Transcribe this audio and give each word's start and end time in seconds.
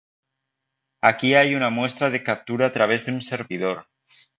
aquí 1.03 1.35
hay 1.35 1.53
una 1.53 1.69
muestra 1.69 2.09
de 2.09 2.23
captura 2.23 2.65
a 2.65 2.71
través 2.71 3.05
de 3.05 3.11
un 3.11 3.21
servidor 3.21 3.87